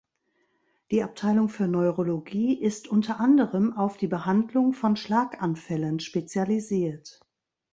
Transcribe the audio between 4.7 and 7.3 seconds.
von Schlaganfällen spezialisiert.